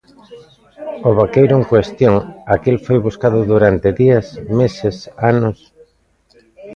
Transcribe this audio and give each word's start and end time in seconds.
O 1.09 1.11
vaqueiro 1.19 1.53
en 1.59 1.65
cuestión, 1.71 2.15
aquel, 2.53 2.77
foi 2.85 2.97
buscado 3.07 3.39
durante 3.51 3.89
días, 4.01 4.25
meses, 4.59 4.95
anos. 5.31 5.57